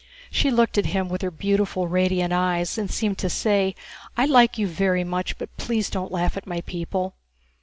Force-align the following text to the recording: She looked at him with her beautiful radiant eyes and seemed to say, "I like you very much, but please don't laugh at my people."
She 0.31 0.49
looked 0.49 0.79
at 0.79 0.87
him 0.87 1.09
with 1.09 1.21
her 1.21 1.29
beautiful 1.29 1.87
radiant 1.87 2.33
eyes 2.33 2.75
and 2.75 2.89
seemed 2.89 3.19
to 3.19 3.29
say, 3.29 3.75
"I 4.17 4.25
like 4.25 4.57
you 4.57 4.65
very 4.65 5.03
much, 5.03 5.37
but 5.37 5.55
please 5.57 5.91
don't 5.91 6.11
laugh 6.11 6.35
at 6.35 6.47
my 6.47 6.61
people." 6.61 7.13